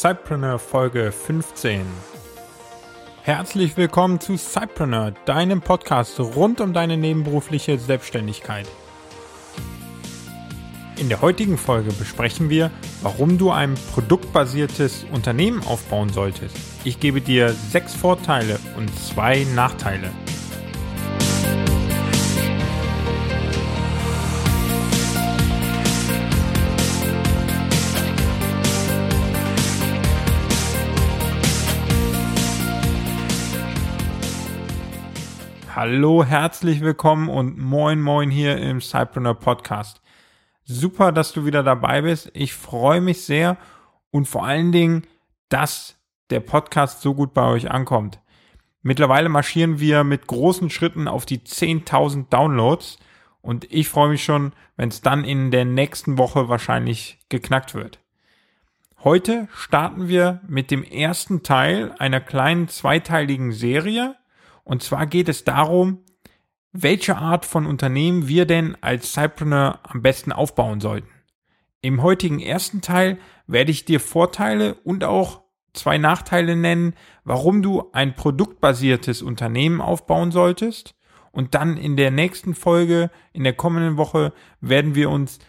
Cypreneur 0.00 0.58
Folge 0.58 1.12
15. 1.12 1.84
Herzlich 3.20 3.76
willkommen 3.76 4.18
zu 4.18 4.38
Cypreneur, 4.38 5.12
deinem 5.26 5.60
Podcast 5.60 6.18
rund 6.18 6.62
um 6.62 6.72
deine 6.72 6.96
nebenberufliche 6.96 7.78
Selbstständigkeit. 7.78 8.66
In 10.96 11.10
der 11.10 11.20
heutigen 11.20 11.58
Folge 11.58 11.92
besprechen 11.92 12.48
wir, 12.48 12.70
warum 13.02 13.36
du 13.36 13.50
ein 13.50 13.74
produktbasiertes 13.92 15.04
Unternehmen 15.12 15.62
aufbauen 15.66 16.08
solltest. 16.08 16.56
Ich 16.84 16.98
gebe 16.98 17.20
dir 17.20 17.50
sechs 17.50 17.92
Vorteile 17.94 18.58
und 18.78 18.88
zwei 18.98 19.46
Nachteile. 19.54 20.10
Hallo, 35.92 36.22
herzlich 36.22 36.82
willkommen 36.82 37.28
und 37.28 37.58
moin 37.58 38.00
moin 38.00 38.30
hier 38.30 38.58
im 38.58 38.80
Cypreneur 38.80 39.34
Podcast. 39.34 40.00
Super, 40.62 41.10
dass 41.10 41.32
du 41.32 41.44
wieder 41.46 41.64
dabei 41.64 42.02
bist. 42.02 42.30
Ich 42.32 42.54
freue 42.54 43.00
mich 43.00 43.24
sehr 43.24 43.56
und 44.12 44.28
vor 44.28 44.46
allen 44.46 44.70
Dingen, 44.70 45.04
dass 45.48 45.98
der 46.30 46.38
Podcast 46.38 47.02
so 47.02 47.12
gut 47.12 47.34
bei 47.34 47.44
euch 47.44 47.72
ankommt. 47.72 48.20
Mittlerweile 48.82 49.28
marschieren 49.28 49.80
wir 49.80 50.04
mit 50.04 50.28
großen 50.28 50.70
Schritten 50.70 51.08
auf 51.08 51.26
die 51.26 51.40
10.000 51.40 52.28
Downloads 52.30 53.00
und 53.42 53.66
ich 53.72 53.88
freue 53.88 54.10
mich 54.10 54.22
schon, 54.22 54.52
wenn 54.76 54.90
es 54.90 55.00
dann 55.00 55.24
in 55.24 55.50
der 55.50 55.64
nächsten 55.64 56.18
Woche 56.18 56.48
wahrscheinlich 56.48 57.18
geknackt 57.30 57.74
wird. 57.74 57.98
Heute 59.02 59.48
starten 59.52 60.06
wir 60.06 60.40
mit 60.46 60.70
dem 60.70 60.84
ersten 60.84 61.42
Teil 61.42 61.92
einer 61.98 62.20
kleinen 62.20 62.68
zweiteiligen 62.68 63.50
Serie 63.50 64.14
und 64.70 64.84
zwar 64.84 65.06
geht 65.06 65.28
es 65.28 65.42
darum, 65.42 65.98
welche 66.70 67.16
Art 67.16 67.44
von 67.44 67.66
Unternehmen 67.66 68.28
wir 68.28 68.46
denn 68.46 68.76
als 68.80 69.14
Cypreneur 69.14 69.80
am 69.82 70.00
besten 70.00 70.30
aufbauen 70.30 70.80
sollten. 70.80 71.08
Im 71.82 72.04
heutigen 72.04 72.38
ersten 72.38 72.80
Teil 72.80 73.18
werde 73.48 73.72
ich 73.72 73.84
dir 73.84 73.98
Vorteile 73.98 74.74
und 74.84 75.02
auch 75.02 75.42
zwei 75.72 75.98
Nachteile 75.98 76.54
nennen, 76.54 76.94
warum 77.24 77.62
du 77.62 77.90
ein 77.90 78.14
produktbasiertes 78.14 79.22
Unternehmen 79.22 79.80
aufbauen 79.80 80.30
solltest. 80.30 80.94
Und 81.32 81.56
dann 81.56 81.76
in 81.76 81.96
der 81.96 82.12
nächsten 82.12 82.54
Folge, 82.54 83.10
in 83.32 83.42
der 83.42 83.54
kommenden 83.54 83.96
Woche, 83.96 84.32
werden 84.60 84.94
wir 84.94 85.10
uns 85.10 85.40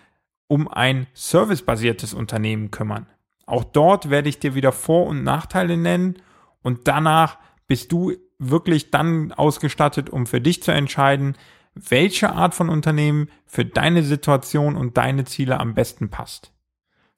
um 0.47 0.67
ein 0.67 1.05
servicebasiertes 1.13 2.15
Unternehmen 2.15 2.71
kümmern. 2.71 3.05
Auch 3.45 3.65
dort 3.65 4.09
werde 4.09 4.29
ich 4.29 4.39
dir 4.39 4.55
wieder 4.55 4.71
Vor- 4.71 5.05
und 5.05 5.23
Nachteile 5.23 5.77
nennen 5.77 6.15
und 6.63 6.87
danach 6.87 7.37
bist 7.67 7.91
du 7.91 8.13
wirklich 8.41 8.91
dann 8.91 9.31
ausgestattet, 9.31 10.09
um 10.09 10.25
für 10.25 10.41
dich 10.41 10.63
zu 10.63 10.71
entscheiden, 10.71 11.37
welche 11.75 12.31
Art 12.31 12.53
von 12.53 12.69
Unternehmen 12.69 13.29
für 13.45 13.63
deine 13.63 14.03
Situation 14.03 14.75
und 14.75 14.97
deine 14.97 15.25
Ziele 15.25 15.59
am 15.59 15.73
besten 15.73 16.09
passt. 16.09 16.51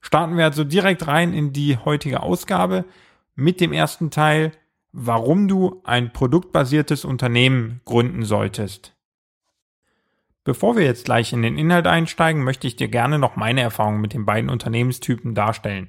Starten 0.01 0.37
wir 0.37 0.43
also 0.43 0.63
direkt 0.63 1.07
rein 1.07 1.33
in 1.33 1.53
die 1.53 1.77
heutige 1.77 2.21
Ausgabe 2.21 2.85
mit 3.35 3.61
dem 3.61 3.71
ersten 3.71 4.11
Teil, 4.11 4.51
warum 4.91 5.47
du 5.47 5.81
ein 5.85 6.11
produktbasiertes 6.11 7.05
Unternehmen 7.05 7.81
gründen 7.85 8.23
solltest. 8.23 8.93
Bevor 10.43 10.75
wir 10.75 10.83
jetzt 10.83 11.05
gleich 11.05 11.31
in 11.31 11.41
den 11.41 11.57
Inhalt 11.57 11.87
einsteigen, 11.87 12.43
möchte 12.43 12.67
ich 12.67 12.75
dir 12.75 12.89
gerne 12.89 13.17
noch 13.17 13.37
meine 13.37 13.61
Erfahrungen 13.61 14.01
mit 14.01 14.13
den 14.13 14.25
beiden 14.25 14.49
Unternehmenstypen 14.49 15.33
darstellen. 15.33 15.87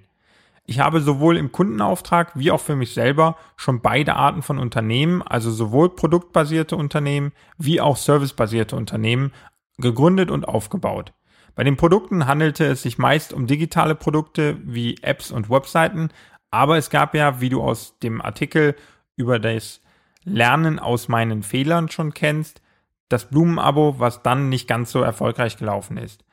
Ich 0.67 0.81
habe 0.81 1.01
sowohl 1.01 1.37
im 1.37 1.53
Kundenauftrag 1.53 2.33
wie 2.35 2.51
auch 2.51 2.61
für 2.61 2.75
mich 2.75 2.95
selber 2.95 3.37
schon 3.57 3.83
beide 3.83 4.17
Arten 4.17 4.43
von 4.43 4.59
Unternehmen, 4.59 5.23
also 5.23 5.51
sowohl 5.51 5.95
produktbasierte 5.95 6.75
Unternehmen 6.77 7.33
wie 7.59 7.81
auch 7.83 7.99
servicebasierte 7.99 8.75
Unternehmen 8.75 9.33
gegründet 9.77 10.31
und 10.31 10.49
aufgebaut. 10.49 11.13
Bei 11.55 11.65
den 11.65 11.77
Produkten 11.77 12.27
handelte 12.27 12.65
es 12.65 12.83
sich 12.83 12.99
meist 12.99 13.33
um 13.33 13.47
digitale 13.47 13.95
Produkte 13.95 14.57
wie 14.65 14.97
Apps 15.03 15.31
und 15.31 15.51
Webseiten, 15.51 16.09
aber 16.51 16.79
es 16.79 16.89
gab 16.89 17.15
ja, 17.15 17.41
wie 17.41 17.51
du 17.51 17.63
aus 17.63 17.99
dem 17.99 18.23
Artikel 18.23 18.75
über 19.17 19.39
das 19.39 19.83
Lernen 20.25 20.79
aus 20.79 21.09
meinen 21.09 21.43
Fehlern 21.43 21.91
schon 21.91 22.15
kennst, 22.15 22.63
das 23.09 23.29
Blumenabo, 23.29 23.97
was 23.99 24.23
dann 24.23 24.49
nicht 24.49 24.67
ganz 24.67 24.91
so 24.91 25.03
erfolgreich 25.03 25.59
gelaufen 25.59 25.99
ist. 25.99 26.25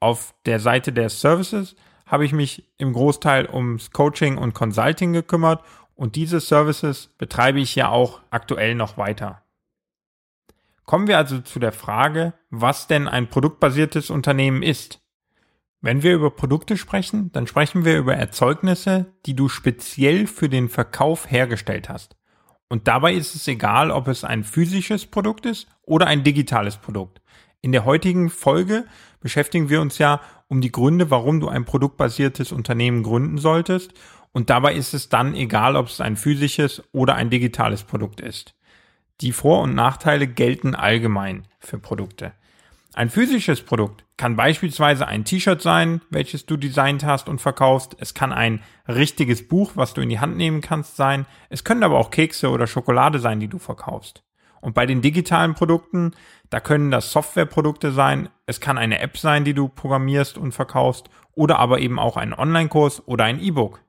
Auf 0.00 0.34
der 0.44 0.58
Seite 0.58 0.92
der 0.92 1.08
Services 1.08 1.76
habe 2.06 2.24
ich 2.24 2.32
mich 2.32 2.64
im 2.78 2.92
Großteil 2.92 3.48
ums 3.52 3.90
Coaching 3.90 4.38
und 4.38 4.54
Consulting 4.54 5.12
gekümmert 5.12 5.62
und 5.94 6.16
diese 6.16 6.40
Services 6.40 7.08
betreibe 7.18 7.60
ich 7.60 7.74
ja 7.74 7.88
auch 7.88 8.20
aktuell 8.30 8.74
noch 8.74 8.96
weiter. 8.96 9.42
Kommen 10.84 11.08
wir 11.08 11.18
also 11.18 11.40
zu 11.40 11.58
der 11.58 11.72
Frage, 11.72 12.32
was 12.48 12.86
denn 12.86 13.08
ein 13.08 13.28
produktbasiertes 13.28 14.08
Unternehmen 14.08 14.62
ist. 14.62 15.00
Wenn 15.80 16.02
wir 16.02 16.14
über 16.14 16.30
Produkte 16.30 16.76
sprechen, 16.76 17.32
dann 17.32 17.46
sprechen 17.46 17.84
wir 17.84 17.98
über 17.98 18.14
Erzeugnisse, 18.14 19.06
die 19.26 19.34
du 19.34 19.48
speziell 19.48 20.26
für 20.26 20.48
den 20.48 20.68
Verkauf 20.68 21.30
hergestellt 21.30 21.88
hast. 21.88 22.16
Und 22.68 22.88
dabei 22.88 23.14
ist 23.14 23.34
es 23.34 23.46
egal, 23.48 23.90
ob 23.90 24.08
es 24.08 24.24
ein 24.24 24.44
physisches 24.44 25.06
Produkt 25.06 25.46
ist 25.46 25.68
oder 25.82 26.06
ein 26.06 26.24
digitales 26.24 26.76
Produkt. 26.76 27.20
In 27.62 27.72
der 27.72 27.84
heutigen 27.84 28.30
Folge 28.30 28.84
beschäftigen 29.20 29.68
wir 29.68 29.80
uns 29.80 29.98
ja 29.98 30.20
um 30.48 30.60
die 30.60 30.70
Gründe, 30.70 31.10
warum 31.10 31.40
du 31.40 31.48
ein 31.48 31.64
produktbasiertes 31.64 32.52
Unternehmen 32.52 33.02
gründen 33.02 33.38
solltest. 33.38 33.92
Und 34.32 34.50
dabei 34.50 34.74
ist 34.74 34.94
es 34.94 35.08
dann 35.08 35.34
egal, 35.34 35.76
ob 35.76 35.86
es 35.86 36.00
ein 36.00 36.16
physisches 36.16 36.82
oder 36.92 37.14
ein 37.14 37.30
digitales 37.30 37.84
Produkt 37.84 38.20
ist. 38.20 38.54
Die 39.22 39.32
Vor- 39.32 39.62
und 39.62 39.74
Nachteile 39.74 40.26
gelten 40.26 40.74
allgemein 40.74 41.48
für 41.58 41.78
Produkte. 41.78 42.32
Ein 42.94 43.10
physisches 43.10 43.62
Produkt 43.62 44.04
kann 44.16 44.36
beispielsweise 44.36 45.06
ein 45.06 45.24
T-Shirt 45.24 45.60
sein, 45.60 46.00
welches 46.08 46.46
du 46.46 46.56
designt 46.56 47.04
hast 47.04 47.28
und 47.28 47.40
verkaufst. 47.40 47.96
Es 47.98 48.14
kann 48.14 48.32
ein 48.32 48.62
richtiges 48.88 49.48
Buch, 49.48 49.72
was 49.74 49.92
du 49.92 50.00
in 50.00 50.08
die 50.08 50.20
Hand 50.20 50.36
nehmen 50.36 50.62
kannst, 50.62 50.96
sein. 50.96 51.26
Es 51.50 51.64
können 51.64 51.82
aber 51.82 51.98
auch 51.98 52.10
Kekse 52.10 52.48
oder 52.48 52.66
Schokolade 52.66 53.18
sein, 53.18 53.40
die 53.40 53.48
du 53.48 53.58
verkaufst. 53.58 54.22
Und 54.60 54.74
bei 54.74 54.86
den 54.86 55.02
digitalen 55.02 55.54
Produkten, 55.54 56.12
da 56.50 56.60
können 56.60 56.90
das 56.90 57.12
Softwareprodukte 57.12 57.92
sein, 57.92 58.28
es 58.46 58.60
kann 58.60 58.78
eine 58.78 59.00
App 59.00 59.18
sein, 59.18 59.44
die 59.44 59.54
du 59.54 59.68
programmierst 59.68 60.38
und 60.38 60.52
verkaufst, 60.52 61.08
oder 61.32 61.58
aber 61.58 61.80
eben 61.80 61.98
auch 61.98 62.16
ein 62.16 62.32
Online-Kurs 62.32 63.06
oder 63.06 63.24
ein 63.24 63.40
E-Book. 63.40 63.82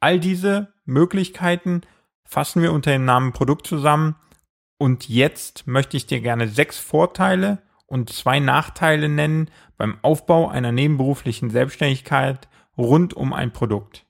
All 0.00 0.20
diese 0.20 0.72
Möglichkeiten 0.84 1.82
fassen 2.24 2.62
wir 2.62 2.72
unter 2.72 2.92
dem 2.92 3.04
Namen 3.04 3.32
Produkt 3.32 3.66
zusammen 3.66 4.16
und 4.78 5.08
jetzt 5.08 5.66
möchte 5.66 5.96
ich 5.96 6.06
dir 6.06 6.20
gerne 6.20 6.46
sechs 6.46 6.78
Vorteile 6.78 7.58
und 7.86 8.10
zwei 8.10 8.38
Nachteile 8.38 9.08
nennen 9.08 9.50
beim 9.76 9.98
Aufbau 10.02 10.48
einer 10.48 10.72
nebenberuflichen 10.72 11.50
Selbstständigkeit 11.50 12.48
rund 12.76 13.14
um 13.14 13.32
ein 13.32 13.52
Produkt. 13.52 14.06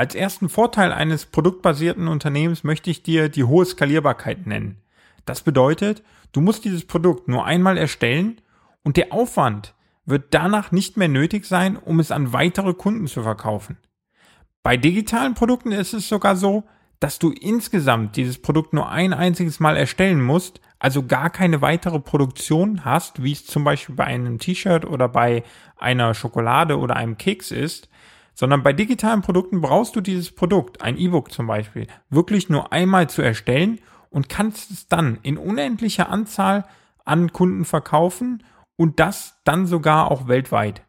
Als 0.00 0.14
ersten 0.14 0.48
Vorteil 0.48 0.94
eines 0.94 1.26
produktbasierten 1.26 2.08
Unternehmens 2.08 2.64
möchte 2.64 2.88
ich 2.88 3.02
dir 3.02 3.28
die 3.28 3.44
hohe 3.44 3.66
Skalierbarkeit 3.66 4.46
nennen. 4.46 4.78
Das 5.26 5.42
bedeutet, 5.42 6.02
du 6.32 6.40
musst 6.40 6.64
dieses 6.64 6.86
Produkt 6.86 7.28
nur 7.28 7.44
einmal 7.44 7.76
erstellen 7.76 8.40
und 8.82 8.96
der 8.96 9.12
Aufwand 9.12 9.74
wird 10.06 10.32
danach 10.32 10.72
nicht 10.72 10.96
mehr 10.96 11.08
nötig 11.08 11.44
sein, 11.44 11.76
um 11.76 12.00
es 12.00 12.12
an 12.12 12.32
weitere 12.32 12.72
Kunden 12.72 13.08
zu 13.08 13.22
verkaufen. 13.22 13.76
Bei 14.62 14.78
digitalen 14.78 15.34
Produkten 15.34 15.70
ist 15.70 15.92
es 15.92 16.08
sogar 16.08 16.34
so, 16.34 16.64
dass 16.98 17.18
du 17.18 17.30
insgesamt 17.30 18.16
dieses 18.16 18.40
Produkt 18.40 18.72
nur 18.72 18.88
ein 18.88 19.12
einziges 19.12 19.60
Mal 19.60 19.76
erstellen 19.76 20.22
musst, 20.22 20.62
also 20.78 21.02
gar 21.02 21.28
keine 21.28 21.60
weitere 21.60 22.00
Produktion 22.00 22.86
hast, 22.86 23.22
wie 23.22 23.32
es 23.32 23.44
zum 23.44 23.64
Beispiel 23.64 23.96
bei 23.96 24.04
einem 24.04 24.38
T-Shirt 24.38 24.86
oder 24.86 25.10
bei 25.10 25.42
einer 25.76 26.14
Schokolade 26.14 26.78
oder 26.78 26.96
einem 26.96 27.18
Keks 27.18 27.50
ist, 27.50 27.90
sondern 28.40 28.62
bei 28.62 28.72
digitalen 28.72 29.20
Produkten 29.20 29.60
brauchst 29.60 29.94
du 29.96 30.00
dieses 30.00 30.34
Produkt, 30.34 30.80
ein 30.80 30.96
E-Book 30.96 31.30
zum 31.30 31.46
Beispiel, 31.46 31.86
wirklich 32.08 32.48
nur 32.48 32.72
einmal 32.72 33.10
zu 33.10 33.20
erstellen 33.20 33.80
und 34.08 34.30
kannst 34.30 34.70
es 34.70 34.88
dann 34.88 35.18
in 35.20 35.36
unendlicher 35.36 36.08
Anzahl 36.08 36.64
an 37.04 37.34
Kunden 37.34 37.66
verkaufen 37.66 38.42
und 38.76 38.98
das 38.98 39.38
dann 39.44 39.66
sogar 39.66 40.10
auch 40.10 40.26
weltweit. 40.26 40.86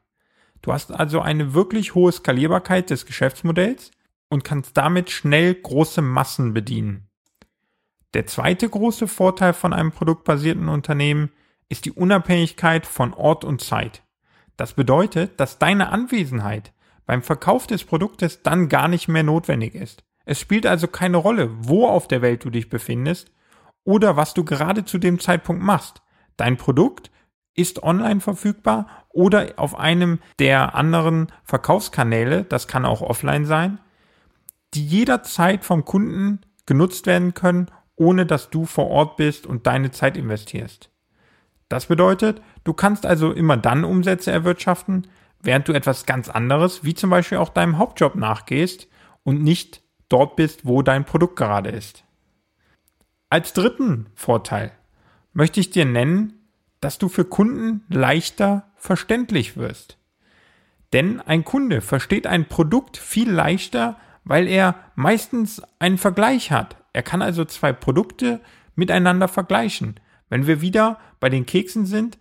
Du 0.62 0.72
hast 0.72 0.94
also 0.94 1.20
eine 1.20 1.54
wirklich 1.54 1.94
hohe 1.94 2.14
Skalierbarkeit 2.14 2.90
des 2.90 3.06
Geschäftsmodells 3.06 3.92
und 4.30 4.46
kannst 4.46 4.78
damit 4.78 5.10
schnell 5.10 5.54
große 5.54 6.02
Massen 6.02 6.54
bedienen. 6.54 7.10
Der 8.14 8.28
zweite 8.28 8.70
große 8.70 9.10
Vorteil 9.10 9.52
von 9.52 9.74
einem 9.74 9.92
produktbasierten 9.92 10.70
Unternehmen 10.70 11.32
ist 11.68 11.84
die 11.84 11.92
Unabhängigkeit 11.92 12.86
von 12.86 13.14
Ort 13.14 13.44
und 13.44 13.60
Zeit. 13.60 14.04
Das 14.56 14.72
bedeutet, 14.72 15.38
dass 15.38 15.60
deine 15.60 15.90
Anwesenheit 15.90 16.72
beim 17.06 17.24
Verkauf 17.24 17.68
des 17.68 17.84
Produktes 17.84 18.44
dann 18.44 18.70
gar 18.70 18.88
nicht 18.88 19.08
mehr 19.08 19.24
notwendig 19.24 19.76
ist. 19.76 20.04
Es 20.26 20.40
spielt 20.40 20.66
also 20.66 20.88
keine 20.88 21.18
Rolle, 21.18 21.50
wo 21.60 21.88
auf 21.88 22.08
der 22.08 22.22
Welt 22.22 22.44
du 22.44 22.50
dich 22.50 22.70
befindest 22.70 23.32
oder 23.84 24.16
was 24.18 24.34
du 24.34 24.46
gerade 24.46 24.86
zu 24.86 24.98
dem 24.98 25.20
Zeitpunkt 25.20 25.64
machst. 25.64 26.02
Dein 26.38 26.58
Produkt 26.58 27.12
ist 27.54 27.84
online 27.84 28.22
verfügbar 28.22 28.88
oder 29.10 29.54
auf 29.58 29.78
einem 29.78 30.20
der 30.40 30.76
anderen 30.76 31.28
Verkaufskanäle, 31.44 32.44
das 32.44 32.68
kann 32.68 32.86
auch 32.86 33.02
offline 33.02 33.46
sein, 33.46 33.80
die 34.74 34.86
jederzeit 34.86 35.66
vom 35.66 35.84
Kunden 35.84 36.40
genutzt 36.66 37.08
werden 37.08 37.34
können, 37.34 37.70
ohne 37.96 38.26
dass 38.26 38.50
du 38.50 38.66
vor 38.66 38.88
Ort 38.88 39.18
bist 39.18 39.46
und 39.46 39.68
deine 39.68 39.92
Zeit 39.92 40.16
investierst. 40.16 40.90
Das 41.68 41.88
bedeutet, 41.88 42.42
du 42.64 42.74
kannst 42.74 43.06
also 43.06 43.32
immer 43.32 43.58
dann 43.58 43.84
Umsätze 43.84 44.32
erwirtschaften, 44.32 45.08
während 45.44 45.68
du 45.68 45.74
etwas 45.74 46.06
ganz 46.06 46.30
anderes, 46.30 46.84
wie 46.84 46.94
zum 46.94 47.10
Beispiel 47.10 47.38
auch 47.38 47.50
deinem 47.50 47.78
Hauptjob 47.78 48.16
nachgehst 48.16 48.88
und 49.24 49.42
nicht 49.42 49.82
dort 50.10 50.36
bist, 50.36 50.66
wo 50.66 50.82
dein 50.82 51.06
Produkt 51.06 51.36
gerade 51.36 51.70
ist. 51.70 52.04
Als 53.30 53.54
dritten 53.54 54.08
Vorteil 54.16 54.72
möchte 55.34 55.60
ich 55.60 55.70
dir 55.70 55.86
nennen, 55.86 56.34
dass 56.82 56.98
du 56.98 57.08
für 57.08 57.26
Kunden 57.26 57.86
leichter 57.90 58.72
verständlich 58.76 59.56
wirst. 59.56 59.98
Denn 60.94 61.22
ein 61.22 61.46
Kunde 61.46 61.82
versteht 61.82 62.28
ein 62.28 62.48
Produkt 62.48 62.98
viel 62.98 63.32
leichter, 63.32 63.98
weil 64.26 64.48
er 64.48 64.76
meistens 64.96 65.62
einen 65.80 65.98
Vergleich 65.98 66.52
hat. 66.52 66.76
Er 66.92 67.04
kann 67.04 67.22
also 67.22 67.46
zwei 67.46 67.72
Produkte 67.72 68.42
miteinander 68.76 69.28
vergleichen. 69.28 70.00
Wenn 70.30 70.48
wir 70.48 70.62
wieder 70.62 71.00
bei 71.20 71.30
den 71.30 71.46
Keksen 71.46 71.86
sind, 71.86 72.18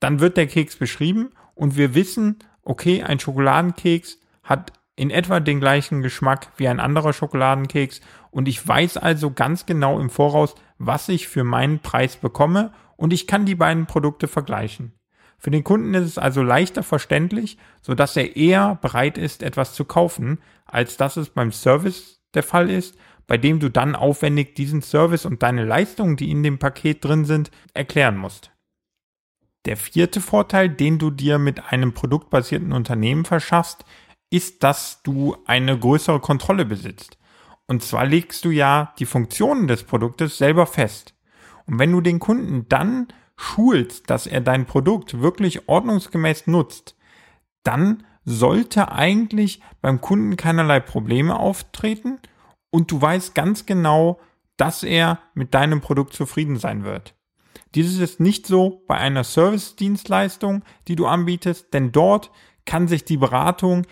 dann 0.00 0.20
wird 0.20 0.36
der 0.36 0.46
Keks 0.46 0.76
beschrieben 0.76 1.30
und 1.54 1.76
wir 1.76 1.94
wissen, 1.94 2.38
okay, 2.62 3.02
ein 3.02 3.20
Schokoladenkeks 3.20 4.18
hat 4.42 4.72
in 4.96 5.10
etwa 5.10 5.40
den 5.40 5.60
gleichen 5.60 6.02
Geschmack 6.02 6.48
wie 6.56 6.68
ein 6.68 6.80
anderer 6.80 7.12
Schokoladenkeks 7.12 8.00
und 8.30 8.48
ich 8.48 8.66
weiß 8.66 8.98
also 8.98 9.30
ganz 9.30 9.66
genau 9.66 9.98
im 9.98 10.10
Voraus, 10.10 10.54
was 10.78 11.08
ich 11.08 11.28
für 11.28 11.44
meinen 11.44 11.80
Preis 11.80 12.16
bekomme 12.16 12.72
und 12.96 13.12
ich 13.12 13.26
kann 13.26 13.46
die 13.46 13.54
beiden 13.54 13.86
Produkte 13.86 14.28
vergleichen. 14.28 14.92
Für 15.38 15.50
den 15.50 15.64
Kunden 15.64 15.94
ist 15.94 16.04
es 16.04 16.18
also 16.18 16.42
leichter 16.42 16.82
verständlich, 16.82 17.56
so 17.80 17.94
dass 17.94 18.14
er 18.14 18.36
eher 18.36 18.78
bereit 18.82 19.16
ist, 19.16 19.42
etwas 19.42 19.72
zu 19.72 19.86
kaufen, 19.86 20.38
als 20.66 20.98
dass 20.98 21.16
es 21.16 21.30
beim 21.30 21.50
Service 21.50 22.20
der 22.34 22.42
Fall 22.42 22.68
ist, 22.68 22.98
bei 23.26 23.38
dem 23.38 23.58
du 23.58 23.70
dann 23.70 23.96
aufwendig 23.96 24.54
diesen 24.54 24.82
Service 24.82 25.24
und 25.24 25.42
deine 25.42 25.64
Leistungen, 25.64 26.16
die 26.16 26.30
in 26.30 26.42
dem 26.42 26.58
Paket 26.58 27.02
drin 27.02 27.24
sind, 27.24 27.50
erklären 27.72 28.18
musst. 28.18 28.50
Der 29.66 29.76
vierte 29.76 30.20
Vorteil, 30.20 30.68
den 30.70 30.98
du 30.98 31.10
dir 31.10 31.38
mit 31.38 31.72
einem 31.72 31.92
produktbasierten 31.92 32.72
Unternehmen 32.72 33.24
verschaffst, 33.24 33.84
ist, 34.30 34.62
dass 34.62 35.02
du 35.02 35.36
eine 35.44 35.78
größere 35.78 36.20
Kontrolle 36.20 36.64
besitzt. 36.64 37.18
Und 37.66 37.82
zwar 37.82 38.06
legst 38.06 38.44
du 38.44 38.50
ja 38.50 38.94
die 38.98 39.06
Funktionen 39.06 39.68
des 39.68 39.84
Produktes 39.84 40.38
selber 40.38 40.66
fest. 40.66 41.14
Und 41.66 41.78
wenn 41.78 41.92
du 41.92 42.00
den 42.00 42.18
Kunden 42.18 42.68
dann 42.68 43.08
schulst, 43.36 44.10
dass 44.10 44.26
er 44.26 44.40
dein 44.40 44.66
Produkt 44.66 45.20
wirklich 45.20 45.68
ordnungsgemäß 45.68 46.46
nutzt, 46.46 46.96
dann 47.62 48.04
sollte 48.24 48.92
eigentlich 48.92 49.62
beim 49.80 50.00
Kunden 50.00 50.36
keinerlei 50.36 50.80
Probleme 50.80 51.38
auftreten 51.38 52.18
und 52.70 52.90
du 52.90 53.00
weißt 53.00 53.34
ganz 53.34 53.66
genau, 53.66 54.20
dass 54.56 54.82
er 54.82 55.20
mit 55.34 55.54
deinem 55.54 55.80
Produkt 55.80 56.12
zufrieden 56.12 56.58
sein 56.58 56.84
wird. 56.84 57.14
Dieses 57.74 57.98
ist 57.98 58.20
nicht 58.20 58.46
so 58.46 58.82
bei 58.86 58.96
einer 58.96 59.24
Service-Dienstleistung, 59.24 60.62
die 60.88 60.96
du 60.96 61.06
anbietest, 61.06 61.72
denn 61.72 61.92
dort 61.92 62.30
kann 62.64 62.88
sich 62.88 63.04
die 63.04 63.16
Beratung 63.16 63.86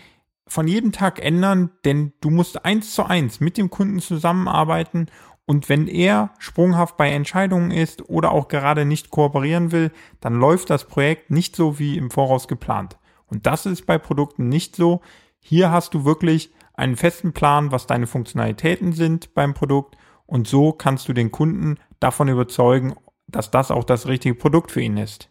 von 0.47 0.67
jedem 0.67 0.91
Tag 0.91 1.23
ändern, 1.23 1.71
denn 1.85 2.13
du 2.21 2.29
musst 2.29 2.65
eins 2.65 2.93
zu 2.93 3.05
eins 3.05 3.39
mit 3.39 3.57
dem 3.57 3.69
Kunden 3.69 3.99
zusammenarbeiten 3.99 5.07
und 5.49 5.67
wenn 5.67 5.87
er 5.87 6.29
sprunghaft 6.37 6.95
bei 6.95 7.09
Entscheidungen 7.09 7.71
ist 7.71 8.07
oder 8.07 8.31
auch 8.33 8.49
gerade 8.49 8.85
nicht 8.85 9.09
kooperieren 9.09 9.71
will, 9.71 9.91
dann 10.19 10.35
läuft 10.35 10.69
das 10.69 10.85
Projekt 10.85 11.31
nicht 11.31 11.55
so 11.55 11.79
wie 11.79 11.97
im 11.97 12.11
Voraus 12.11 12.47
geplant. 12.47 12.99
Und 13.25 13.47
das 13.47 13.65
ist 13.65 13.87
bei 13.87 13.97
Produkten 13.97 14.47
nicht 14.47 14.75
so. 14.75 15.01
Hier 15.39 15.71
hast 15.71 15.95
du 15.95 16.05
wirklich 16.05 16.51
einen 16.75 16.97
festen 16.97 17.33
Plan, 17.33 17.71
was 17.71 17.87
deine 17.87 18.05
Funktionalitäten 18.05 18.93
sind 18.93 19.33
beim 19.33 19.55
Produkt 19.55 19.97
und 20.27 20.47
so 20.47 20.71
kannst 20.71 21.09
du 21.09 21.13
den 21.13 21.31
Kunden 21.31 21.77
davon 21.99 22.27
überzeugen, 22.27 22.93
dass 23.31 23.51
das 23.51 23.71
auch 23.71 23.83
das 23.83 24.07
richtige 24.07 24.35
Produkt 24.35 24.71
für 24.71 24.81
ihn 24.81 24.97
ist. 24.97 25.29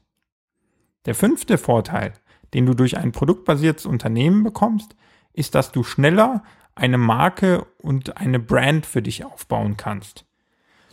Der 1.06 1.14
fünfte 1.14 1.58
Vorteil, 1.58 2.12
den 2.54 2.66
du 2.66 2.74
durch 2.74 2.96
ein 2.96 3.12
produktbasiertes 3.12 3.86
Unternehmen 3.86 4.42
bekommst, 4.42 4.96
ist, 5.32 5.54
dass 5.54 5.72
du 5.72 5.82
schneller 5.82 6.42
eine 6.74 6.98
Marke 6.98 7.66
und 7.78 8.16
eine 8.16 8.38
Brand 8.38 8.86
für 8.86 9.02
dich 9.02 9.24
aufbauen 9.24 9.76
kannst. 9.76 10.24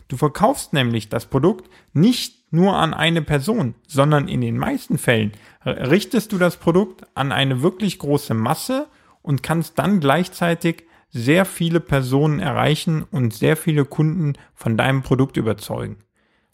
Du 0.08 0.16
verkaufst 0.16 0.72
nämlich 0.72 1.08
das 1.08 1.26
Produkt 1.26 1.68
nicht 1.92 2.52
nur 2.52 2.76
an 2.76 2.94
eine 2.94 3.22
Person, 3.22 3.74
sondern 3.86 4.28
in 4.28 4.40
den 4.40 4.56
meisten 4.56 4.98
Fällen 4.98 5.32
richtest 5.64 6.32
du 6.32 6.38
das 6.38 6.56
Produkt 6.56 7.06
an 7.14 7.32
eine 7.32 7.62
wirklich 7.62 7.98
große 7.98 8.34
Masse 8.34 8.86
und 9.22 9.42
kannst 9.42 9.78
dann 9.78 9.98
gleichzeitig 9.98 10.84
sehr 11.10 11.44
viele 11.44 11.80
Personen 11.80 12.38
erreichen 12.38 13.02
und 13.02 13.34
sehr 13.34 13.56
viele 13.56 13.84
Kunden 13.84 14.34
von 14.54 14.76
deinem 14.76 15.02
Produkt 15.02 15.36
überzeugen. 15.36 15.96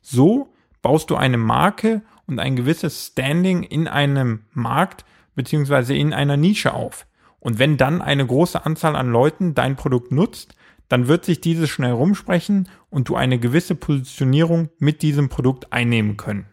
So 0.02 0.52
baust 0.82 1.10
du 1.10 1.16
eine 1.16 1.38
Marke 1.38 2.02
und 2.26 2.38
ein 2.38 2.56
gewisses 2.56 3.06
Standing 3.06 3.62
in 3.62 3.88
einem 3.88 4.44
Markt 4.52 5.04
beziehungsweise 5.34 5.94
in 5.94 6.12
einer 6.12 6.36
Nische 6.36 6.74
auf. 6.74 7.06
Und 7.40 7.58
wenn 7.58 7.76
dann 7.76 8.02
eine 8.02 8.26
große 8.26 8.64
Anzahl 8.64 8.94
an 8.94 9.10
Leuten 9.10 9.54
dein 9.54 9.76
Produkt 9.76 10.12
nutzt, 10.12 10.54
dann 10.88 11.08
wird 11.08 11.24
sich 11.24 11.40
dieses 11.40 11.70
schnell 11.70 11.92
rumsprechen 11.92 12.68
und 12.90 13.08
du 13.08 13.16
eine 13.16 13.38
gewisse 13.38 13.74
Positionierung 13.74 14.68
mit 14.78 15.00
diesem 15.02 15.28
Produkt 15.30 15.72
einnehmen 15.72 16.16
können. 16.16 16.46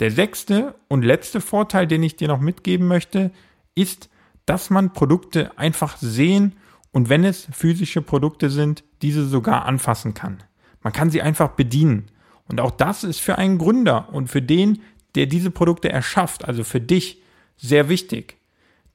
Der 0.00 0.10
sechste 0.10 0.74
und 0.88 1.02
letzte 1.02 1.40
Vorteil, 1.40 1.86
den 1.86 2.02
ich 2.02 2.16
dir 2.16 2.28
noch 2.28 2.40
mitgeben 2.40 2.86
möchte, 2.86 3.30
ist, 3.74 4.10
dass 4.44 4.68
man 4.68 4.92
Produkte 4.92 5.56
einfach 5.58 5.96
sehen 5.96 6.56
und 6.92 7.08
wenn 7.08 7.24
es 7.24 7.48
physische 7.50 8.02
Produkte 8.02 8.50
sind, 8.50 8.84
diese 9.02 9.26
sogar 9.26 9.64
anfassen 9.64 10.14
kann. 10.14 10.42
Man 10.82 10.92
kann 10.92 11.10
sie 11.10 11.22
einfach 11.22 11.48
bedienen. 11.48 12.10
Und 12.48 12.60
auch 12.60 12.72
das 12.72 13.04
ist 13.04 13.20
für 13.20 13.38
einen 13.38 13.58
Gründer 13.58 14.08
und 14.12 14.28
für 14.28 14.42
den, 14.42 14.82
der 15.14 15.26
diese 15.26 15.50
Produkte 15.50 15.90
erschafft, 15.90 16.44
also 16.44 16.64
für 16.64 16.80
dich, 16.80 17.22
sehr 17.56 17.88
wichtig. 17.88 18.36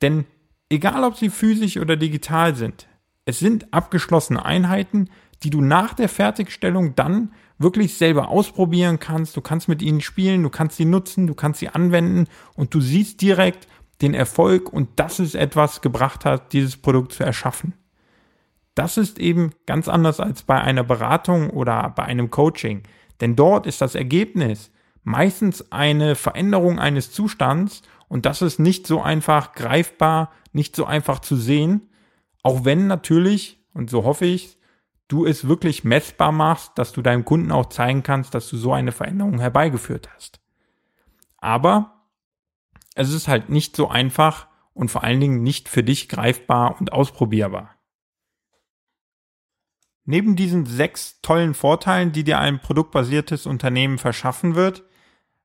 Denn 0.02 0.26
Egal 0.70 1.04
ob 1.04 1.18
sie 1.18 1.30
physisch 1.30 1.78
oder 1.78 1.98
digital 1.98 2.56
sind. 2.56 2.88
Es 3.26 3.40
sind 3.40 3.74
abgeschlossene 3.74 4.44
Einheiten, 4.46 5.10
die 5.44 5.50
du 5.50 5.62
nach 5.62 5.94
der 5.94 6.10
Fertigstellung 6.10 6.96
dann 6.96 7.32
wirklich 7.58 7.98
selber 7.98 8.30
ausprobieren 8.30 9.00
kannst. 9.00 9.36
Du 9.36 9.42
kannst 9.42 9.68
mit 9.68 9.82
ihnen 9.82 10.02
spielen, 10.02 10.44
du 10.44 10.50
kannst 10.50 10.78
sie 10.78 10.86
nutzen, 10.86 11.28
du 11.28 11.34
kannst 11.34 11.60
sie 11.60 11.70
anwenden 11.70 12.28
und 12.56 12.74
du 12.74 12.82
siehst 12.82 13.22
direkt 13.22 13.68
den 14.02 14.14
Erfolg 14.14 14.72
und 14.72 15.00
dass 15.00 15.20
es 15.20 15.36
etwas 15.36 15.82
gebracht 15.82 16.24
hat, 16.24 16.54
dieses 16.54 16.78
Produkt 16.78 17.14
zu 17.14 17.24
erschaffen. 17.24 17.74
Das 18.76 18.98
ist 18.98 19.20
eben 19.20 19.52
ganz 19.66 19.88
anders 19.88 20.20
als 20.20 20.44
bei 20.44 20.62
einer 20.62 20.84
Beratung 20.84 21.50
oder 21.50 21.92
bei 21.96 22.04
einem 22.04 22.30
Coaching. 22.30 22.84
Denn 23.22 23.36
dort 23.36 23.66
ist 23.66 23.82
das 23.82 23.96
Ergebnis 23.96 24.72
meistens 25.04 25.72
eine 25.72 26.16
Veränderung 26.16 26.80
eines 26.80 27.12
Zustands 27.12 27.82
und 28.08 28.26
das 28.26 28.42
ist 28.42 28.60
nicht 28.60 28.88
so 28.88 29.02
einfach 29.02 29.54
greifbar, 29.54 30.32
nicht 30.52 30.76
so 30.76 30.86
einfach 30.86 31.20
zu 31.20 31.36
sehen, 31.36 31.90
auch 32.44 32.66
wenn 32.66 32.88
natürlich, 32.88 33.64
und 33.74 33.90
so 33.90 34.04
hoffe 34.04 34.26
ich, 34.26 34.58
du 35.08 35.26
es 35.26 35.48
wirklich 35.48 35.84
messbar 35.84 36.32
machst, 36.32 36.72
dass 36.76 36.92
du 36.92 37.02
deinem 37.02 37.26
Kunden 37.26 37.52
auch 37.52 37.68
zeigen 37.68 38.04
kannst, 38.04 38.34
dass 38.34 38.50
du 38.50 38.58
so 38.58 38.74
eine 38.74 38.92
Veränderung 38.92 39.40
herbeigeführt 39.40 40.10
hast. 40.14 40.40
Aber 41.38 42.06
es 42.96 43.14
ist 43.14 43.28
halt 43.28 43.50
nicht 43.50 43.76
so 43.76 43.90
einfach 43.90 44.48
und 44.74 44.90
vor 44.90 45.04
allen 45.04 45.20
Dingen 45.20 45.44
nicht 45.44 45.70
für 45.70 45.84
dich 45.84 46.10
greifbar 46.10 46.80
und 46.80 46.94
ausprobierbar. 46.94 47.76
Neben 50.12 50.36
diesen 50.36 50.66
sechs 50.66 51.22
tollen 51.22 51.54
Vorteilen, 51.54 52.12
die 52.12 52.24
dir 52.24 52.40
ein 52.40 52.60
produktbasiertes 52.60 53.46
Unternehmen 53.46 54.00
verschaffen 54.00 54.56
wird, 54.56 54.84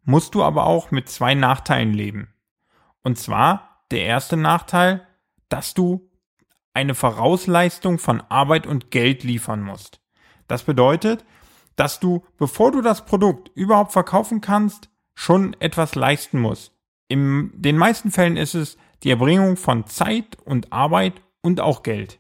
musst 0.05 0.35
du 0.35 0.43
aber 0.43 0.65
auch 0.65 0.91
mit 0.91 1.11
zwei 1.11 1.35
Nachteilen 1.35 1.93
leben. 1.93 2.33
Und 3.03 3.19
zwar 3.19 3.85
der 3.91 4.07
erste 4.07 4.39
Nachteil, 4.39 5.07
dass 5.51 5.75
du 5.75 6.11
eine 6.73 6.95
Vorausleistung 6.95 7.99
von 7.99 8.23
Arbeit 8.31 8.67
und 8.67 8.91
Geld 8.91 9.23
liefern 9.23 9.61
musst. 9.61 10.01
Das 10.49 10.63
bedeutet, 10.63 11.27
dass 11.77 12.01
du, 12.01 12.25
bevor 12.39 12.73
du 12.73 12.81
das 12.81 13.05
Produkt 13.05 13.51
überhaupt 13.55 13.93
verkaufen 13.93 14.41
kannst, 14.41 14.89
schon 15.15 15.55
etwas 15.61 15.95
leisten 15.95 16.41
musst. 16.41 16.73
In 17.09 17.53
den 17.55 17.77
meisten 17.77 18.11
Fällen 18.11 18.39
ist 18.39 18.55
es 18.55 18.79
die 19.03 19.11
Erbringung 19.11 19.59
von 19.59 19.87
Zeit 19.89 20.39
und 20.43 20.73
Arbeit 20.73 21.21
und 21.43 21.61
auch 21.61 21.83
Geld. 21.83 22.19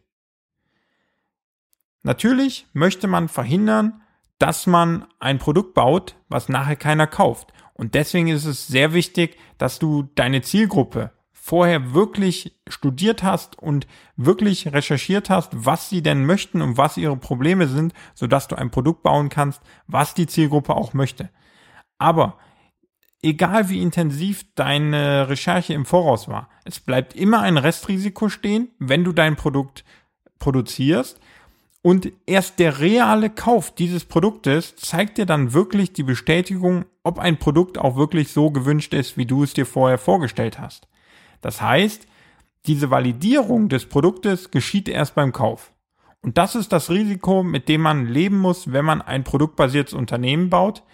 Natürlich 2.04 2.66
möchte 2.74 3.08
man 3.08 3.28
verhindern, 3.28 4.02
dass 4.38 4.66
man 4.66 5.06
ein 5.20 5.38
Produkt 5.38 5.74
baut, 5.74 6.16
was 6.28 6.48
nachher 6.48 6.76
keiner 6.76 7.06
kauft. 7.06 7.52
Und 7.72 7.94
deswegen 7.94 8.28
ist 8.28 8.44
es 8.44 8.66
sehr 8.66 8.92
wichtig, 8.92 9.36
dass 9.58 9.78
du 9.78 10.04
deine 10.14 10.42
Zielgruppe 10.42 11.12
vorher 11.32 11.94
wirklich 11.94 12.58
studiert 12.68 13.22
hast 13.22 13.58
und 13.58 13.86
wirklich 14.16 14.72
recherchiert 14.72 15.30
hast, 15.30 15.50
was 15.54 15.88
sie 15.88 16.02
denn 16.02 16.26
möchten 16.26 16.62
und 16.62 16.76
was 16.76 16.96
ihre 16.96 17.16
Probleme 17.16 17.66
sind, 17.68 17.94
sodass 18.14 18.48
du 18.48 18.56
ein 18.56 18.70
Produkt 18.70 19.02
bauen 19.02 19.30
kannst, 19.30 19.62
was 19.86 20.14
die 20.14 20.26
Zielgruppe 20.26 20.74
auch 20.74 20.92
möchte. 20.92 21.30
Aber 21.98 22.38
egal 23.22 23.70
wie 23.70 23.80
intensiv 23.80 24.44
deine 24.54 25.28
Recherche 25.28 25.72
im 25.72 25.86
Voraus 25.86 26.28
war, 26.28 26.50
es 26.64 26.80
bleibt 26.80 27.14
immer 27.14 27.40
ein 27.40 27.56
Restrisiko 27.56 28.28
stehen, 28.28 28.68
wenn 28.78 29.04
du 29.04 29.12
dein 29.12 29.36
Produkt 29.36 29.84
produzierst. 30.38 31.18
Und 31.86 32.12
erst 32.24 32.60
der 32.60 32.80
reale 32.80 33.28
Kauf 33.28 33.70
dieses 33.70 34.06
Produktes 34.06 34.74
zeigt 34.76 35.18
dir 35.18 35.26
dann 35.26 35.52
wirklich 35.52 35.92
die 35.92 36.02
Bestätigung, 36.02 36.86
ob 37.02 37.18
ein 37.18 37.36
Produkt 37.36 37.76
auch 37.76 37.94
wirklich 37.94 38.32
so 38.32 38.50
gewünscht 38.50 38.94
ist, 38.94 39.18
wie 39.18 39.26
du 39.26 39.42
es 39.42 39.52
dir 39.52 39.66
vorher 39.66 39.98
vorgestellt 39.98 40.58
hast. 40.58 40.88
Das 41.42 41.60
heißt, 41.60 42.06
diese 42.64 42.90
Validierung 42.90 43.68
des 43.68 43.84
Produktes 43.84 44.50
geschieht 44.50 44.88
erst 44.88 45.14
beim 45.14 45.32
Kauf. 45.32 45.74
Und 46.22 46.38
das 46.38 46.54
ist 46.54 46.72
das 46.72 46.88
Risiko, 46.88 47.42
mit 47.42 47.68
dem 47.68 47.82
man 47.82 48.06
leben 48.06 48.38
muss, 48.38 48.72
wenn 48.72 48.86
man 48.86 49.02
ein 49.02 49.22
produktbasiertes 49.22 49.92
Unternehmen 49.92 50.48
baut. 50.48 50.84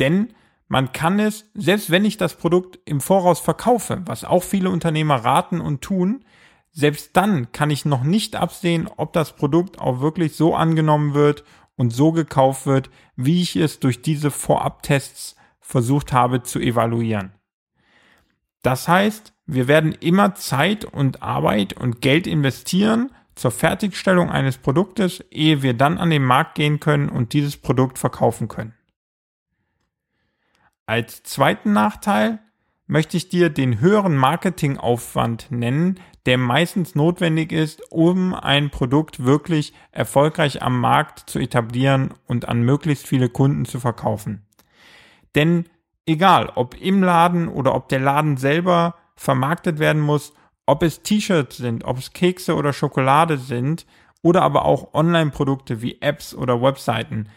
Denn 0.00 0.34
man 0.66 0.90
kann 0.90 1.20
es, 1.20 1.48
selbst 1.54 1.92
wenn 1.92 2.04
ich 2.04 2.16
das 2.16 2.34
Produkt 2.34 2.80
im 2.86 3.00
Voraus 3.00 3.38
verkaufe, 3.38 4.02
was 4.04 4.24
auch 4.24 4.42
viele 4.42 4.70
Unternehmer 4.70 5.24
raten 5.24 5.60
und 5.60 5.80
tun, 5.80 6.24
selbst 6.72 7.16
dann 7.16 7.52
kann 7.52 7.70
ich 7.70 7.84
noch 7.84 8.04
nicht 8.04 8.36
absehen, 8.36 8.88
ob 8.96 9.12
das 9.12 9.34
Produkt 9.34 9.78
auch 9.78 10.00
wirklich 10.00 10.36
so 10.36 10.54
angenommen 10.54 11.14
wird 11.14 11.44
und 11.76 11.90
so 11.90 12.12
gekauft 12.12 12.66
wird, 12.66 12.90
wie 13.16 13.42
ich 13.42 13.56
es 13.56 13.80
durch 13.80 14.02
diese 14.02 14.30
Vorabtests 14.30 15.36
versucht 15.60 16.12
habe 16.12 16.42
zu 16.42 16.60
evaluieren. 16.60 17.32
Das 18.62 18.88
heißt, 18.88 19.32
wir 19.46 19.66
werden 19.66 19.92
immer 19.92 20.34
Zeit 20.34 20.84
und 20.84 21.22
Arbeit 21.22 21.72
und 21.72 22.00
Geld 22.00 22.26
investieren 22.26 23.10
zur 23.34 23.50
Fertigstellung 23.50 24.30
eines 24.30 24.58
Produktes, 24.58 25.24
ehe 25.30 25.62
wir 25.62 25.74
dann 25.74 25.98
an 25.98 26.10
den 26.10 26.22
Markt 26.22 26.56
gehen 26.56 26.78
können 26.78 27.08
und 27.08 27.32
dieses 27.32 27.56
Produkt 27.56 27.98
verkaufen 27.98 28.48
können. 28.48 28.74
Als 30.86 31.22
zweiten 31.22 31.72
Nachteil 31.72 32.40
möchte 32.90 33.16
ich 33.16 33.28
dir 33.28 33.50
den 33.50 33.78
höheren 33.78 34.16
Marketingaufwand 34.16 35.46
nennen, 35.50 36.00
der 36.26 36.38
meistens 36.38 36.96
notwendig 36.96 37.52
ist, 37.52 37.80
um 37.92 38.34
ein 38.34 38.70
Produkt 38.70 39.24
wirklich 39.24 39.72
erfolgreich 39.92 40.60
am 40.60 40.80
Markt 40.80 41.30
zu 41.30 41.38
etablieren 41.38 42.12
und 42.26 42.48
an 42.48 42.62
möglichst 42.62 43.06
viele 43.06 43.28
Kunden 43.28 43.64
zu 43.64 43.78
verkaufen. 43.78 44.44
Denn 45.36 45.66
egal, 46.04 46.50
ob 46.56 46.80
im 46.80 47.00
Laden 47.04 47.46
oder 47.46 47.76
ob 47.76 47.88
der 47.88 48.00
Laden 48.00 48.36
selber 48.36 48.96
vermarktet 49.14 49.78
werden 49.78 50.02
muss, 50.02 50.34
ob 50.66 50.82
es 50.82 51.02
T-Shirts 51.02 51.58
sind, 51.58 51.84
ob 51.84 51.98
es 51.98 52.12
Kekse 52.12 52.56
oder 52.56 52.72
Schokolade 52.72 53.38
sind 53.38 53.86
oder 54.20 54.42
aber 54.42 54.64
auch 54.64 54.94
Online-Produkte 54.94 55.80
wie 55.80 56.00
Apps 56.00 56.34
oder 56.34 56.60
Webseiten. 56.60 57.28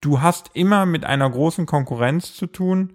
Du 0.00 0.20
hast 0.20 0.52
immer 0.54 0.86
mit 0.86 1.04
einer 1.04 1.28
großen 1.28 1.66
Konkurrenz 1.66 2.34
zu 2.34 2.46
tun 2.46 2.92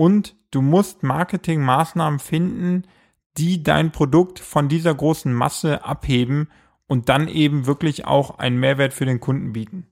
und 0.00 0.34
du 0.50 0.62
musst 0.62 1.02
Marketingmaßnahmen 1.02 2.20
finden, 2.20 2.84
die 3.36 3.62
dein 3.62 3.92
Produkt 3.92 4.38
von 4.38 4.66
dieser 4.66 4.94
großen 4.94 5.30
Masse 5.30 5.84
abheben 5.84 6.48
und 6.86 7.10
dann 7.10 7.28
eben 7.28 7.66
wirklich 7.66 8.06
auch 8.06 8.38
einen 8.38 8.58
Mehrwert 8.58 8.94
für 8.94 9.04
den 9.04 9.20
Kunden 9.20 9.52
bieten. 9.52 9.88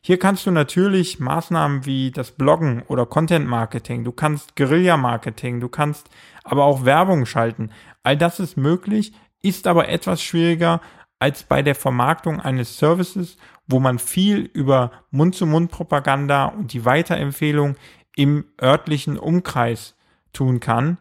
Hier 0.00 0.18
kannst 0.18 0.46
du 0.46 0.50
natürlich 0.50 1.20
Maßnahmen 1.20 1.84
wie 1.84 2.10
das 2.10 2.30
Bloggen 2.30 2.84
oder 2.88 3.04
Content 3.04 3.46
Marketing, 3.46 4.02
du 4.02 4.12
kannst 4.12 4.56
Guerilla 4.56 4.96
Marketing, 4.96 5.60
du 5.60 5.68
kannst 5.68 6.08
aber 6.42 6.64
auch 6.64 6.86
Werbung 6.86 7.26
schalten. 7.26 7.68
All 8.02 8.16
das 8.16 8.40
ist 8.40 8.56
möglich, 8.56 9.12
ist 9.42 9.66
aber 9.66 9.90
etwas 9.90 10.22
schwieriger 10.22 10.80
als 11.18 11.42
bei 11.42 11.60
der 11.60 11.74
Vermarktung 11.74 12.40
eines 12.40 12.78
Services, 12.78 13.36
wo 13.66 13.78
man 13.78 13.98
viel 13.98 14.38
über 14.54 14.90
Mund-zu-Mund-Propaganda 15.10 16.46
und 16.46 16.72
die 16.72 16.86
Weiterempfehlung 16.86 17.76
im 18.16 18.44
örtlichen 18.60 19.18
Umkreis 19.18 19.94
tun 20.32 20.60
kann. 20.60 20.98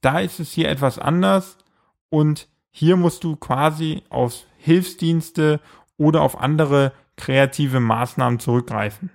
Da 0.00 0.20
ist 0.20 0.40
es 0.40 0.52
hier 0.52 0.68
etwas 0.68 0.98
anders 0.98 1.58
und 2.10 2.48
hier 2.70 2.96
musst 2.96 3.24
du 3.24 3.36
quasi 3.36 4.02
auf 4.08 4.44
Hilfsdienste 4.58 5.60
oder 5.96 6.22
auf 6.22 6.40
andere 6.40 6.92
kreative 7.16 7.80
Maßnahmen 7.80 8.38
zurückgreifen. 8.38 9.10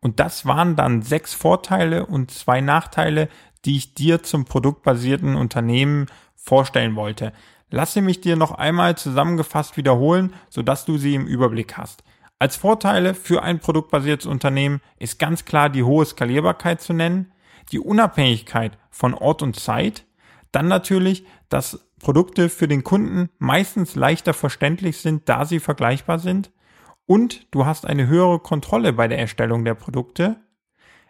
Und 0.00 0.20
das 0.20 0.46
waren 0.46 0.76
dann 0.76 1.02
sechs 1.02 1.32
Vorteile 1.32 2.06
und 2.06 2.30
zwei 2.30 2.60
Nachteile, 2.60 3.28
die 3.64 3.76
ich 3.76 3.94
dir 3.94 4.22
zum 4.22 4.44
produktbasierten 4.44 5.36
Unternehmen 5.36 6.06
vorstellen 6.34 6.96
wollte. 6.96 7.32
Lasse 7.70 8.02
mich 8.02 8.20
dir 8.20 8.36
noch 8.36 8.50
einmal 8.52 8.98
zusammengefasst 8.98 9.76
wiederholen, 9.76 10.34
sodass 10.50 10.84
du 10.84 10.98
sie 10.98 11.14
im 11.14 11.26
Überblick 11.26 11.78
hast. 11.78 12.02
Als 12.42 12.56
Vorteile 12.56 13.14
für 13.14 13.44
ein 13.44 13.60
produktbasiertes 13.60 14.26
Unternehmen 14.26 14.80
ist 14.98 15.20
ganz 15.20 15.44
klar 15.44 15.70
die 15.70 15.84
hohe 15.84 16.04
Skalierbarkeit 16.04 16.80
zu 16.80 16.92
nennen, 16.92 17.30
die 17.70 17.78
Unabhängigkeit 17.78 18.78
von 18.90 19.14
Ort 19.14 19.42
und 19.42 19.54
Zeit, 19.54 20.06
dann 20.50 20.66
natürlich, 20.66 21.24
dass 21.48 21.88
Produkte 22.00 22.48
für 22.48 22.66
den 22.66 22.82
Kunden 22.82 23.28
meistens 23.38 23.94
leichter 23.94 24.34
verständlich 24.34 24.96
sind, 24.96 25.28
da 25.28 25.44
sie 25.44 25.60
vergleichbar 25.60 26.18
sind. 26.18 26.50
Und 27.06 27.46
du 27.52 27.64
hast 27.64 27.86
eine 27.86 28.08
höhere 28.08 28.40
Kontrolle 28.40 28.92
bei 28.92 29.06
der 29.06 29.20
Erstellung 29.20 29.64
der 29.64 29.74
Produkte. 29.74 30.34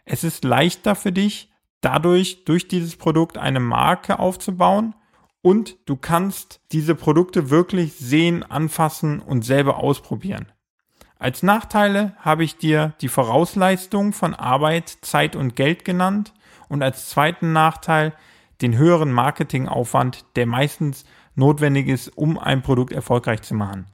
Es 0.05 0.25
ist 0.25 0.45
leichter 0.45 0.95
für 0.95 1.13
dich, 1.13 1.51
dadurch 1.81 2.45
durch 2.45 2.69
dieses 2.69 2.97
Produkt 2.97 3.39
eine 3.39 3.61
Marke 3.61 4.19
aufzubauen. 4.19 4.95
Und 5.41 5.79
du 5.87 5.97
kannst 5.97 6.61
diese 6.73 6.95
Produkte 6.95 7.49
wirklich 7.49 7.95
sehen, 7.95 8.43
anfassen 8.43 9.19
und 9.19 9.47
selber 9.47 9.79
ausprobieren. 9.79 10.53
Als 11.23 11.45
Nachteile 11.45 12.17
habe 12.19 12.43
ich 12.43 12.57
dir 12.57 12.95
die 13.01 13.07
Vorausleistung 13.07 14.13
von 14.13 14.35
Arbeit, 14.35 14.89
Zeit 15.03 15.37
und 15.37 15.55
Geld 15.55 15.85
genannt 15.85 16.33
und 16.69 16.83
als 16.83 17.11
zweiten 17.11 17.53
Nachteil 17.53 18.13
den 18.61 18.77
höheren 18.77 19.13
Marketingaufwand, 19.13 20.25
der 20.35 20.47
meistens 20.47 21.05
notwendig 21.37 21.87
ist, 21.87 22.09
um 22.19 22.41
ein 22.41 22.63
Produkt 22.63 22.93
erfolgreich 22.93 23.43
zu 23.43 23.55
machen. 23.55 23.87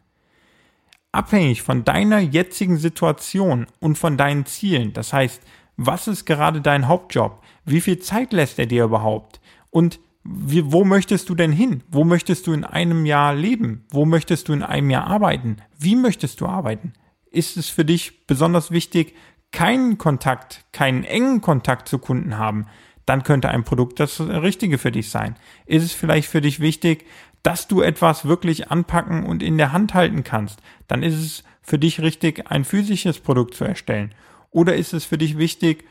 Abhängig 1.12 1.60
von 1.60 1.84
deiner 1.84 2.18
jetzigen 2.18 2.78
Situation 2.78 3.66
und 3.78 3.98
von 3.98 4.16
deinen 4.16 4.46
Zielen, 4.46 4.94
das 4.94 5.12
heißt, 5.12 5.42
was 5.76 6.08
ist 6.08 6.24
gerade 6.24 6.62
dein 6.62 6.88
Hauptjob? 6.88 7.42
Wie 7.66 7.82
viel 7.82 7.98
Zeit 7.98 8.32
lässt 8.32 8.58
er 8.58 8.64
dir 8.64 8.84
überhaupt? 8.84 9.38
Und 9.68 10.00
wie, 10.24 10.72
wo 10.72 10.82
möchtest 10.82 11.28
du 11.28 11.34
denn 11.34 11.52
hin? 11.52 11.82
Wo 11.90 12.04
möchtest 12.04 12.46
du 12.46 12.54
in 12.54 12.64
einem 12.64 13.04
Jahr 13.04 13.34
leben? 13.34 13.84
Wo 13.90 14.06
möchtest 14.06 14.48
du 14.48 14.54
in 14.54 14.62
einem 14.62 14.88
Jahr 14.88 15.06
arbeiten? 15.06 15.58
Wie 15.78 15.94
möchtest 15.94 16.40
du 16.40 16.46
arbeiten? 16.46 16.94
Ist 17.38 17.56
es 17.56 17.68
für 17.68 17.84
dich 17.84 18.26
besonders 18.26 18.70
wichtig, 18.72 19.14
keinen 19.52 19.96
Kontakt, 19.96 20.64
keinen 20.72 21.04
engen 21.04 21.40
Kontakt 21.40 21.88
zu 21.88 21.98
Kunden 21.98 22.36
haben? 22.36 22.66
dann 23.08 23.22
könnte 23.22 23.48
ein 23.48 23.64
Produkt 23.64 24.00
das 24.00 24.20
Richtige 24.20 24.76
für 24.76 24.92
dich 24.92 25.10
sein. 25.10 25.36
Ist 25.64 25.82
es 25.82 25.92
vielleicht 25.94 26.28
für 26.28 26.42
dich 26.42 26.60
wichtig, 26.60 27.06
dass 27.42 27.66
du 27.66 27.80
etwas 27.80 28.26
wirklich 28.26 28.70
anpacken 28.70 29.24
und 29.24 29.42
in 29.42 29.56
der 29.56 29.72
Hand 29.72 29.94
halten 29.94 30.24
kannst, 30.24 30.60
dann 30.88 31.02
ist 31.02 31.14
es 31.14 31.44
für 31.62 31.78
dich 31.78 32.00
richtig, 32.00 32.50
ein 32.50 32.64
physisches 32.64 33.20
Produkt 33.20 33.54
zu 33.54 33.64
erstellen. 33.64 34.14
Oder 34.50 34.76
ist 34.76 34.92
es 34.92 35.06
für 35.06 35.16
dich 35.16 35.38
wichtig, 35.38 35.84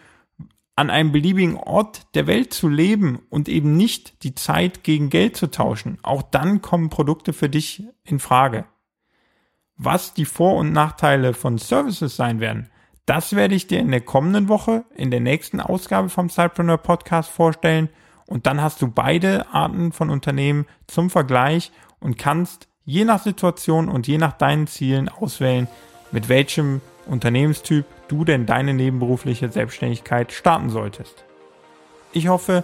an 0.75 0.91
einem 0.91 1.11
beliebigen 1.11 1.55
Ort 1.55 2.05
der 2.13 2.27
Welt 2.27 2.53
zu 2.53 2.69
leben 2.69 3.19
und 3.31 3.49
eben 3.49 3.75
nicht 3.75 4.23
die 4.23 4.35
Zeit 4.35 4.83
gegen 4.83 5.09
Geld 5.09 5.35
zu 5.35 5.47
tauschen. 5.47 5.97
Auch 6.03 6.21
dann 6.21 6.61
kommen 6.61 6.89
Produkte 6.89 7.33
für 7.33 7.49
dich 7.49 7.83
in 8.03 8.19
Frage. 8.19 8.65
Was 9.77 10.13
die 10.15 10.25
Vor- 10.25 10.55
und 10.55 10.73
Nachteile 10.73 11.33
von 11.33 11.59
Services 11.59 12.15
sein 12.15 12.39
werden, 12.39 12.69
das 13.05 13.35
werde 13.35 13.53
ich 13.53 13.67
dir 13.67 13.79
in 13.79 13.91
der 13.91 14.01
kommenden 14.01 14.49
Woche, 14.49 14.85
in 14.95 15.11
der 15.11 15.19
nächsten 15.19 15.61
Ausgabe 15.61 16.09
vom 16.09 16.29
Cypreneur 16.29 16.77
Podcast 16.77 17.29
vorstellen. 17.29 17.89
Und 18.25 18.47
dann 18.47 18.61
hast 18.61 18.81
du 18.81 18.87
beide 18.87 19.45
Arten 19.53 19.91
von 19.91 20.09
Unternehmen 20.09 20.65
zum 20.87 21.09
Vergleich 21.09 21.71
und 21.99 22.17
kannst 22.17 22.67
je 22.85 23.05
nach 23.05 23.21
Situation 23.21 23.87
und 23.87 24.07
je 24.07 24.17
nach 24.17 24.33
deinen 24.33 24.65
Zielen 24.65 25.09
auswählen, 25.09 25.67
mit 26.11 26.27
welchem 26.27 26.81
Unternehmenstyp 27.05 27.85
du 28.07 28.25
denn 28.25 28.47
deine 28.47 28.73
nebenberufliche 28.73 29.49
Selbstständigkeit 29.49 30.31
starten 30.31 30.69
solltest. 30.69 31.23
Ich 32.13 32.29
hoffe, 32.29 32.63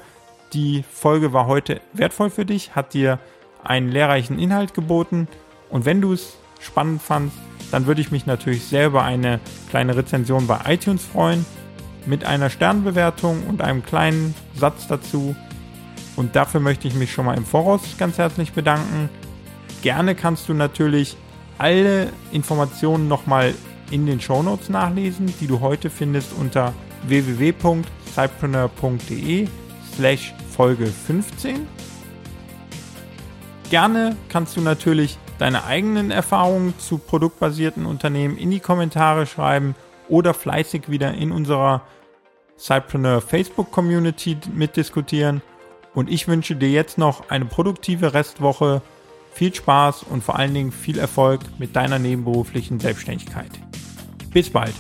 die 0.54 0.84
Folge 0.92 1.32
war 1.32 1.46
heute 1.46 1.80
wertvoll 1.94 2.32
für 2.32 2.46
dich, 2.46 2.76
hat 2.76 2.94
dir 2.94 3.20
einen 3.64 3.90
lehrreichen 3.90 4.40
Inhalt 4.40 4.74
geboten 4.74 5.28
und 5.70 5.86
wenn 5.86 6.02
du 6.02 6.14
es 6.14 6.38
spannend 6.64 7.02
fandst, 7.02 7.38
dann 7.72 7.88
würde 7.88 8.02
ich 8.02 8.12
mich 8.12 8.26
natürlich 8.26 8.66
sehr 8.66 8.88
über 8.88 9.04
eine 9.04 9.40
kleine 9.70 9.96
Rezension 9.96 10.48
bei 10.48 10.60
iTunes 10.68 11.04
freuen, 11.04 11.46
mit 12.06 12.26
einer 12.26 12.50
Sternbewertung 12.50 13.44
und 13.48 13.62
einem 13.62 13.84
kleinen 13.84 14.36
Satz 14.56 14.88
dazu. 14.88 15.36
Und 16.16 16.36
dafür 16.36 16.60
möchte 16.60 16.88
ich 16.88 16.94
mich 16.94 17.12
schon 17.12 17.26
mal 17.26 17.36
im 17.38 17.46
Voraus 17.46 17.82
ganz 17.98 18.18
herzlich 18.18 18.54
bedanken. 18.54 19.10
Gerne 19.82 20.16
kannst 20.16 20.48
du 20.50 20.54
natürlich 20.54 21.18
alle 21.58 22.10
Informationen 22.32 23.08
nochmal 23.08 23.56
in 23.90 24.06
den 24.06 24.22
Shownotes 24.22 24.70
nachlesen, 24.70 25.34
die 25.40 25.48
du 25.48 25.60
heute 25.60 25.90
findest 25.90 26.34
unter 26.40 26.74
www.cypreneur.de 27.08 29.48
slash 29.96 30.34
Folge 30.56 30.86
15. 30.86 31.68
Gerne 33.70 34.16
kannst 34.30 34.56
du 34.58 34.62
natürlich 34.62 35.18
deine 35.38 35.66
eigenen 35.66 36.12
Erfahrungen 36.12 36.78
zu 36.80 36.98
produktbasierten 36.98 37.86
Unternehmen 37.86 38.38
in 38.38 38.52
die 38.52 38.60
Kommentare 38.60 39.26
schreiben 39.26 39.76
oder 40.10 40.34
fleißig 40.34 40.90
wieder 40.90 41.14
in 41.14 41.32
unserer 41.32 41.82
Cypreneur 42.58 43.22
Facebook 43.22 43.72
Community 43.72 44.38
mitdiskutieren. 44.54 45.42
Und 45.94 46.10
ich 46.10 46.28
wünsche 46.28 46.56
dir 46.56 46.70
jetzt 46.70 46.98
noch 46.98 47.30
eine 47.30 47.46
produktive 47.46 48.14
Restwoche, 48.14 48.82
viel 49.34 49.54
Spaß 49.54 50.04
und 50.04 50.24
vor 50.24 50.38
allen 50.38 50.54
Dingen 50.54 50.72
viel 50.72 50.98
Erfolg 50.98 51.42
mit 51.60 51.76
deiner 51.76 52.00
nebenberuflichen 52.00 52.80
Selbstständigkeit. 52.80 53.52
Bis 54.32 54.50
bald. 54.50 54.74